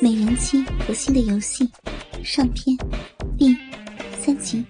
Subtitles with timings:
[0.00, 1.68] 美人妻可心的游戏
[2.22, 2.76] 上篇
[3.36, 3.52] 第
[4.16, 4.64] 三集。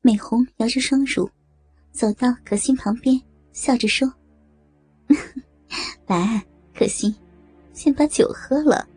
[0.00, 1.30] 美红摇着双乳，
[1.92, 3.20] 走到可心旁边，
[3.52, 4.12] 笑着说
[6.08, 6.44] ：“来，
[6.74, 7.14] 可心，
[7.72, 8.88] 先把酒喝了。”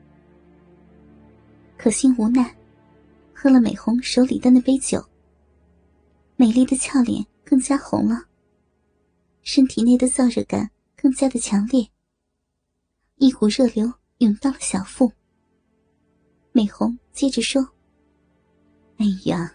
[1.78, 2.56] 可心无奈，
[3.32, 5.06] 喝了美红手里的那杯酒，
[6.36, 8.24] 美丽的俏脸更加红了，
[9.44, 11.88] 身体内的燥热感更加的强烈，
[13.18, 13.94] 一股热流。
[14.20, 15.12] 涌到了小腹。
[16.52, 17.68] 美红接着说
[18.98, 19.54] ：“哎呀，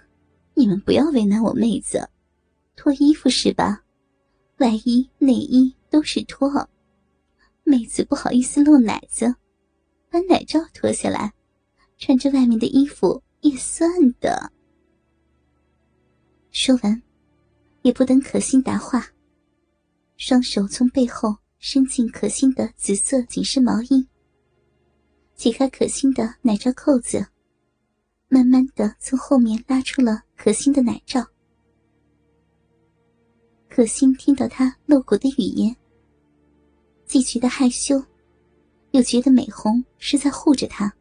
[0.55, 2.09] 你们不要为难我妹子，
[2.77, 3.83] 脱衣服是吧？
[4.59, 6.69] 外衣、内衣都是脱。
[7.65, 9.35] 妹子不好意思露奶子，
[10.11, 11.33] 把奶罩脱下来，
[11.97, 13.91] 穿着外面的衣服也算
[14.21, 14.53] 的。”
[16.53, 17.03] 说完，
[17.81, 19.07] 也不等可心答话，
[20.17, 24.07] 双手从背后伸进可心的紫色紧身毛衣。
[25.41, 27.27] 解开可心的奶罩扣子，
[28.29, 31.27] 慢慢的从后面拉出了可心的奶罩。
[33.67, 35.75] 可心听到他露骨的语言，
[37.07, 38.05] 既觉得害羞，
[38.91, 40.93] 又觉得美红是在护着她。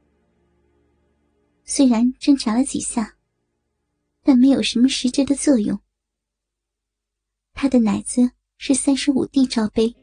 [1.66, 3.14] 虽然挣扎了几下，
[4.24, 5.78] 但没有什么实质的作用。
[7.54, 9.94] 她的奶子是三十五 D 罩杯，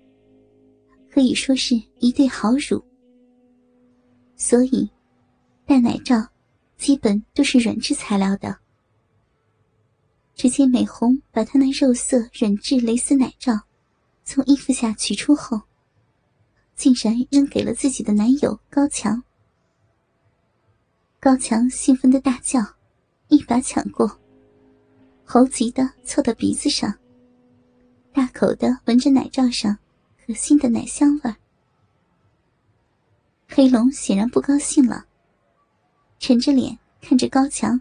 [1.10, 2.84] 可以说是一对好乳。
[4.36, 4.90] 所以，
[5.64, 6.28] 戴奶罩
[6.76, 8.58] 基本都是软质材料的。
[10.34, 13.58] 只见美红把她那肉色软质蕾丝奶罩
[14.22, 15.62] 从衣服下取出后，
[16.74, 19.22] 竟然扔给了自己的男友高强。
[21.18, 22.60] 高强兴奋的大叫，
[23.28, 24.20] 一把抢过，
[25.24, 26.94] 猴急的凑到鼻子上，
[28.12, 29.78] 大口的闻着奶罩上
[30.24, 31.36] 可心的奶香味儿。
[33.48, 35.06] 黑龙显然不高兴了，
[36.18, 37.80] 沉着脸看着高强。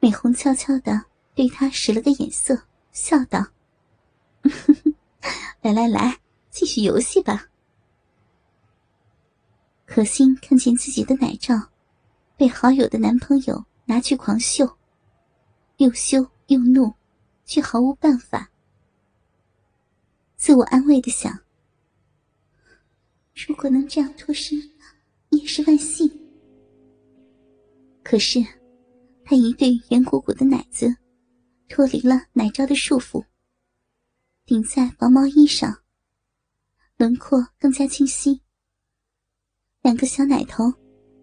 [0.00, 3.44] 美红悄悄的对他使了个眼色，笑道
[5.60, 7.48] ：“来来来，继续游戏吧。”
[9.84, 11.70] 可心看见自己的奶罩
[12.36, 14.78] 被好友的男朋友拿去狂秀，
[15.78, 16.94] 又羞又怒，
[17.44, 18.50] 却毫无办法，
[20.36, 21.40] 自我安慰的想。
[23.46, 24.58] 如果能这样脱身，
[25.30, 26.10] 也是万幸。
[28.02, 28.44] 可是，
[29.24, 30.92] 他一对圆鼓鼓的奶子
[31.68, 33.24] 脱离了奶罩的束缚，
[34.44, 35.72] 顶在薄毛衣上，
[36.96, 38.40] 轮廓更加清晰。
[39.82, 40.64] 两个小奶头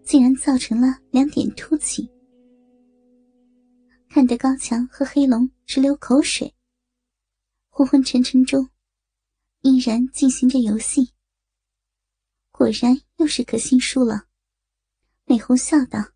[0.02, 2.08] 竟然造成了两点凸起，
[4.08, 6.54] 看得高强和黑龙直流口水。
[7.68, 8.66] 昏昏沉沉中，
[9.60, 11.10] 依然进行着游戏。
[12.56, 14.28] 果然又是可心输了，
[15.26, 16.12] 美红笑道：“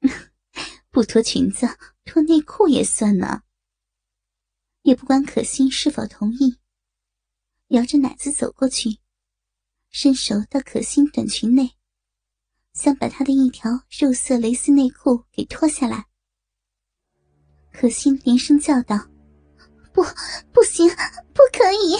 [0.88, 1.68] 不脱裙子，
[2.06, 3.42] 脱内裤也算呢。”
[4.80, 6.56] 也不管可心是否同意，
[7.68, 8.98] 摇着奶子走过去，
[9.90, 11.76] 伸手到可心短裙内，
[12.72, 16.06] 想把她的一条肉色蕾丝内裤给脱下来。
[17.70, 18.96] 可心连声叫道
[19.92, 20.02] ：“不，
[20.50, 20.88] 不行，
[21.34, 21.98] 不可以！”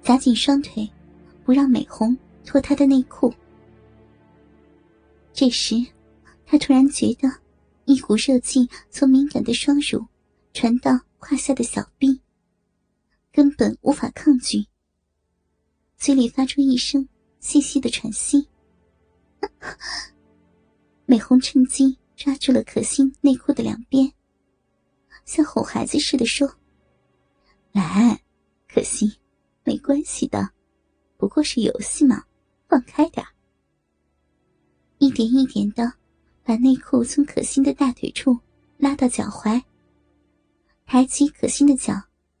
[0.00, 0.88] 夹紧双腿。
[1.48, 2.14] 不让美红
[2.44, 3.32] 脱她的内裤。
[5.32, 5.76] 这时，
[6.44, 7.26] 他突然觉得
[7.86, 10.04] 一股热气从敏感的双乳
[10.52, 12.20] 传到胯下的小臂，
[13.32, 14.66] 根本无法抗拒。
[15.96, 17.08] 嘴里发出一声
[17.40, 18.46] 细细的喘息。
[21.06, 24.12] 美红趁机抓住了可心内裤的两边，
[25.24, 26.46] 像哄孩子似的说
[27.72, 28.20] ：“来，
[28.70, 29.10] 可心，
[29.64, 30.50] 没关系的。”
[31.18, 32.24] 不过是游戏嘛，
[32.68, 33.26] 放开点
[34.98, 35.92] 一点一点的
[36.44, 38.38] 把内裤从可心的大腿处
[38.78, 39.60] 拉到脚踝，
[40.86, 41.92] 抬起可心的脚，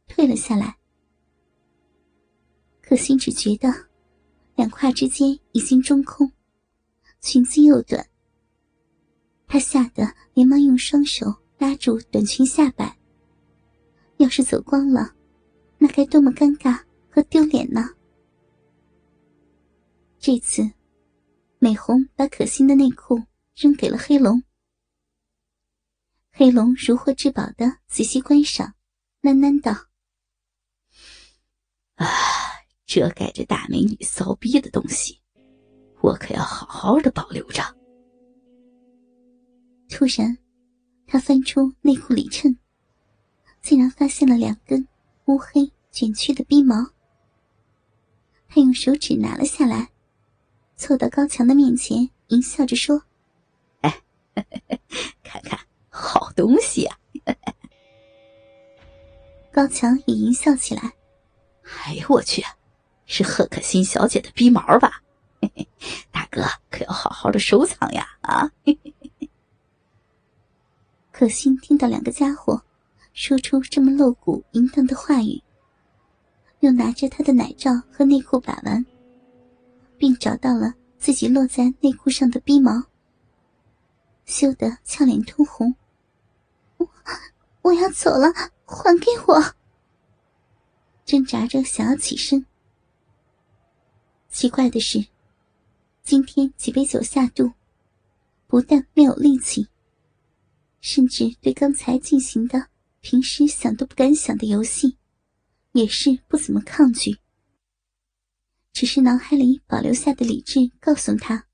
[0.06, 0.78] 退了下来。
[2.80, 3.68] 可心只觉得
[4.54, 6.32] 两胯之间已经中空，
[7.20, 8.08] 裙子又短，
[9.46, 11.26] 她吓得连忙用双手
[11.58, 12.96] 拉住短裙下摆。
[14.18, 15.14] 要是走光了，
[15.78, 17.90] 那该多么尴尬和丢脸呢？
[20.20, 20.68] 这次，
[21.60, 23.22] 美红把可心的内裤
[23.54, 24.42] 扔给了黑龙。
[26.32, 28.74] 黑龙如获至宝的仔细观赏，
[29.22, 29.72] 喃喃道
[31.94, 32.06] ：“啊，
[32.84, 35.20] 遮盖着大美女骚逼的东西，
[36.00, 37.62] 我可要好好的保留着。”
[39.88, 40.36] 突然，
[41.06, 42.58] 他翻出内裤里衬，
[43.62, 44.86] 竟然发现了两根
[45.26, 46.74] 乌黑卷曲的逼毛。
[48.48, 49.88] 他用手指拿了下来。
[50.78, 53.02] 凑到高强的面前，淫笑着说
[53.82, 54.00] ：“哎，
[55.22, 55.58] 看看，
[55.90, 56.96] 好东西啊！”
[59.52, 60.92] 高强也淫笑起来
[61.84, 62.44] ：“哎呦我去，
[63.06, 65.02] 是贺可欣小姐的逼毛吧？
[66.12, 68.50] 大哥可要好好的收藏呀！”啊！
[71.10, 72.62] 可欣听到两个家伙
[73.12, 75.42] 说出这么露骨淫荡的话语，
[76.60, 78.86] 又拿着他的奶罩和内裤把玩。
[79.98, 82.84] 并找到了自己落在内裤上的逼毛，
[84.24, 85.74] 羞得俏脸通红。
[86.76, 86.88] 我
[87.62, 88.32] 我要走了，
[88.64, 89.54] 还给我！
[91.04, 92.46] 挣扎着想要起身。
[94.28, 95.06] 奇怪的是，
[96.02, 97.52] 今天几杯酒下肚，
[98.46, 99.68] 不但没有力气，
[100.80, 102.68] 甚至对刚才进行的
[103.00, 104.96] 平时想都不敢想的游戏，
[105.72, 107.18] 也是不怎么抗拒。
[108.78, 111.48] 只是脑海里保留下的理智告诉他，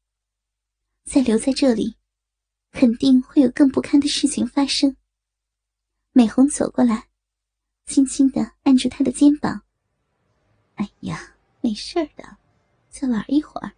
[1.06, 1.96] 再留在这里，
[2.70, 4.94] 肯定会有更不堪的事情发生。
[6.12, 7.08] 美红走过来，
[7.86, 9.62] 轻轻的按住他的肩膀。
[10.76, 12.36] “哎呀，没事的，
[12.90, 13.72] 再玩一会儿。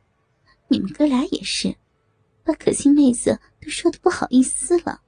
[0.67, 1.77] 你们哥俩也是，
[2.43, 5.01] 把可心妹子都说的不好意思了。”“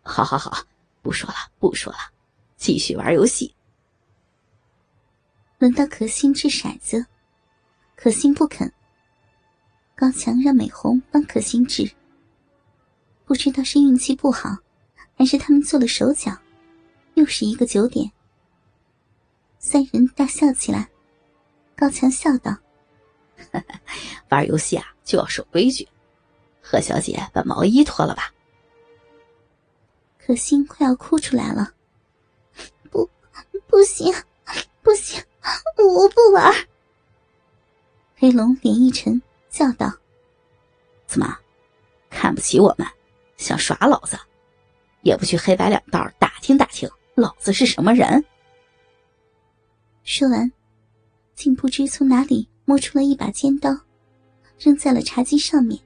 [0.00, 0.64] 好好好，
[1.02, 1.98] 不说了，不说了，
[2.56, 3.54] 继续玩游戏。”
[5.60, 7.04] 轮到可心掷骰子。
[8.00, 8.72] 可心不肯。
[9.96, 11.90] 高强让美红帮可心治。
[13.24, 14.56] 不知道是运气不好，
[15.16, 16.32] 还是他们做了手脚，
[17.14, 18.08] 又是一个九点。
[19.58, 20.88] 三人大笑起来。
[21.74, 22.56] 高强笑道
[24.30, 25.86] ：“玩游戏啊，就要守规矩。
[26.62, 28.32] 贺小姐，把毛衣脱了吧。”
[30.24, 31.72] 可心快要哭出来了。
[32.90, 33.08] 不，
[33.66, 34.12] 不行，
[34.82, 35.20] 不行，
[35.76, 36.54] 我不玩。
[38.20, 39.88] 黑龙脸一沉，叫道
[41.06, 41.38] ：“怎么，
[42.10, 42.84] 看不起我们，
[43.36, 44.18] 想耍老子？
[45.02, 48.24] 也不去黑白两道打听打听，老子是什么人？”
[50.02, 50.50] 说完，
[51.36, 53.70] 竟不知从哪里摸出了一把尖刀，
[54.58, 55.80] 扔在了茶几上面。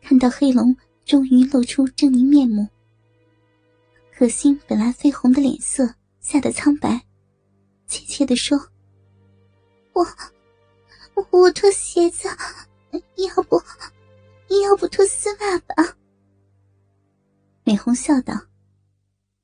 [0.00, 0.74] 看到黑龙
[1.04, 2.66] 终于露出狰狞面目，
[4.16, 5.86] 可心本来绯红的脸色
[6.22, 7.02] 吓得苍白，
[7.86, 8.58] 怯怯的说
[9.92, 10.02] ：“我。”
[11.30, 12.28] 我脱鞋子，
[13.16, 13.62] 要不，
[14.62, 15.96] 要不脱丝袜吧？
[17.64, 18.34] 美红笑道：“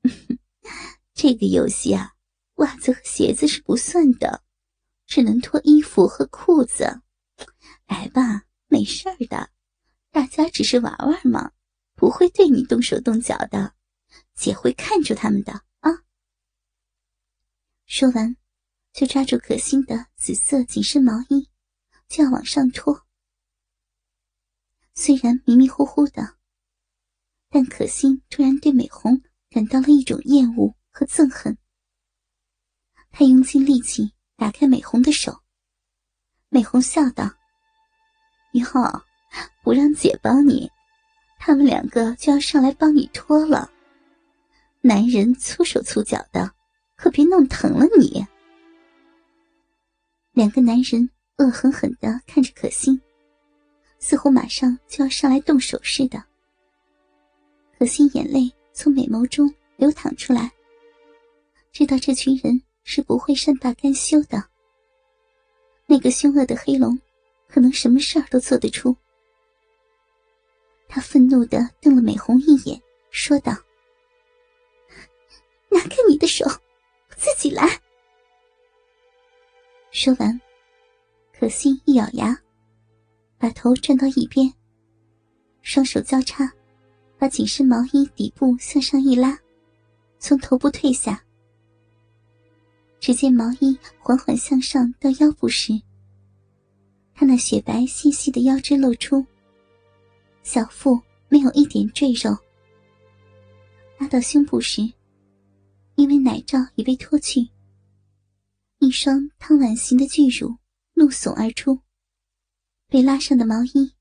[1.13, 2.13] 这个游戏啊，
[2.55, 4.43] 袜子和鞋子是不算的，
[5.05, 7.01] 只能脱衣服和裤子。
[7.87, 9.49] 来吧，没事的，
[10.11, 11.51] 大家只是玩玩嘛，
[11.95, 13.73] 不会对你动手动脚的，
[14.33, 15.91] 姐会看住他们的啊。”
[17.85, 18.35] 说完，
[18.93, 21.47] 就抓住可心的紫色紧身毛衣。
[22.07, 23.05] 就要往上拖，
[24.93, 26.37] 虽然迷迷糊糊的，
[27.49, 31.57] 但可心突然对美红感到了一种厌恶和憎恨。
[33.11, 35.41] 他用尽力气打开美红的手，
[36.49, 37.29] 美红笑道
[38.53, 38.81] ：“以后，
[39.63, 40.71] 不让姐帮你，
[41.39, 43.71] 他们两个就要上来帮你脱了。
[44.81, 46.53] 男人粗手粗脚的，
[46.95, 48.25] 可别弄疼了你。”
[50.31, 51.09] 两个男人。
[51.37, 52.99] 恶狠狠的看着可心，
[53.99, 56.23] 似乎马上就要上来动手似的。
[57.77, 60.49] 可心眼泪从美眸中流淌出来，
[61.73, 64.41] 知道这群人是不会善罢甘休的。
[65.85, 66.97] 那个凶恶的黑龙，
[67.49, 68.95] 可能什么事儿都做得出。
[70.87, 73.51] 他愤怒的瞪了美红一眼，说道
[75.67, 76.45] ：“拿开你的手，
[77.17, 77.81] 自己来。”
[79.91, 80.41] 说完。
[81.37, 82.33] 可心一咬牙，
[83.37, 84.49] 把头转到一边，
[85.61, 86.49] 双手交叉，
[87.17, 89.37] 把紧身毛衣底部向上一拉，
[90.17, 91.21] 从头部退下。
[93.01, 95.73] 只见毛衣缓缓向上到腰部时，
[97.13, 99.23] 她那雪白细细的腰肢露出，
[100.41, 102.35] 小腹没有一点赘肉。
[103.99, 104.81] 拉到胸部时，
[105.95, 107.45] 因为奶罩已被脱去，
[108.79, 110.55] 一双汤碗形的巨乳。
[110.95, 111.81] 怒耸而出，
[112.87, 113.95] 被拉上的毛衣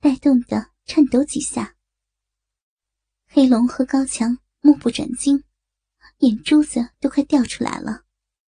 [0.00, 1.76] 带动的颤抖几下。
[3.26, 5.44] 黑龙和高强目不转睛，
[6.18, 8.07] 眼珠子都快掉出来了。